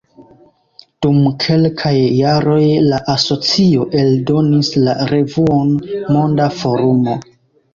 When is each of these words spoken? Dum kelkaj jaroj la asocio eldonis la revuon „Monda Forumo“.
Dum 1.05 1.17
kelkaj 1.43 1.91
jaroj 2.21 2.63
la 2.93 3.01
asocio 3.17 3.85
eldonis 4.01 4.73
la 4.89 4.97
revuon 5.13 5.77
„Monda 6.17 6.49
Forumo“. 6.63 7.21